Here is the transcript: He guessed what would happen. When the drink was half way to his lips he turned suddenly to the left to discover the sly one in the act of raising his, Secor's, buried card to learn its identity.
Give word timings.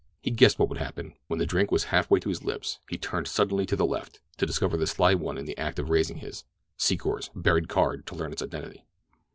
He 0.19 0.31
guessed 0.31 0.57
what 0.57 0.67
would 0.69 0.79
happen. 0.79 1.13
When 1.27 1.37
the 1.37 1.45
drink 1.45 1.69
was 1.71 1.83
half 1.93 2.09
way 2.09 2.19
to 2.21 2.29
his 2.29 2.43
lips 2.43 2.79
he 2.89 2.97
turned 2.97 3.27
suddenly 3.27 3.67
to 3.67 3.75
the 3.75 3.85
left 3.85 4.19
to 4.37 4.47
discover 4.47 4.75
the 4.75 4.87
sly 4.87 5.13
one 5.13 5.37
in 5.37 5.45
the 5.45 5.55
act 5.59 5.77
of 5.77 5.91
raising 5.91 6.17
his, 6.17 6.43
Secor's, 6.75 7.29
buried 7.35 7.69
card 7.69 8.07
to 8.07 8.15
learn 8.15 8.31
its 8.31 8.41
identity. 8.41 8.83